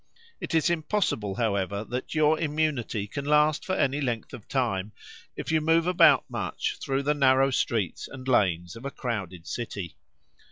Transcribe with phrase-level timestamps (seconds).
[0.39, 4.93] It is impossible, however, that your immunity can last for any length of time
[5.35, 9.97] if you move about much through the narrow streets and lanes of a crowded city.